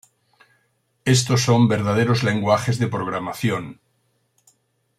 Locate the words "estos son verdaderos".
1.05-2.23